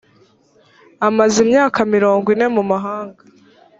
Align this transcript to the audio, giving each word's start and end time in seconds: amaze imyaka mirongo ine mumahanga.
amaze 1.07 1.35
imyaka 1.45 1.79
mirongo 1.93 2.25
ine 2.33 2.47
mumahanga. 2.55 3.21